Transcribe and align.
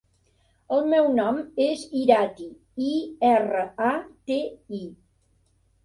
El 0.77 0.87
meu 0.93 1.09
nom 1.19 1.37
és 1.67 1.83
Irati: 2.01 2.49
i, 2.89 2.91
erra, 3.35 3.65
a, 3.93 3.95
te, 4.31 4.43
i. 4.85 4.87